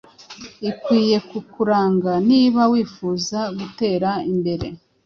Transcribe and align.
ikwiye 0.69 1.17
kukuranga 1.29 2.11
niba 2.29 2.61
wifuza 2.71 3.39
gutera 3.57 4.09
imbere 4.31 4.67